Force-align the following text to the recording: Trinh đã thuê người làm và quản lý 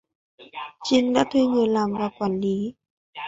Trinh 0.83 1.13
đã 1.13 1.23
thuê 1.31 1.41
người 1.41 1.67
làm 1.67 1.93
và 1.93 2.09
quản 2.19 2.39
lý 2.41 2.73